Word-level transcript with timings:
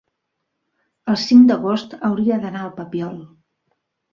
el 1.13 1.19
cinc 1.25 1.45
d'agost 1.51 1.95
hauria 2.09 2.41
d'anar 2.47 2.65
al 2.65 2.73
Papiol. 2.81 3.17